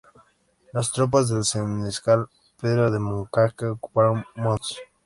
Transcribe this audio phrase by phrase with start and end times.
[0.73, 2.27] Las tropas del senescal
[2.59, 4.79] Pedro de Montcada ocuparon Ponts.